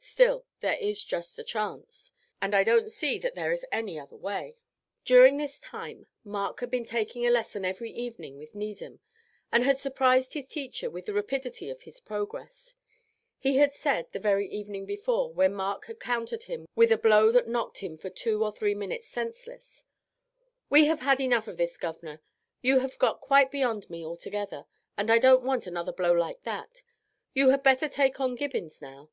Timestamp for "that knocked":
17.32-17.80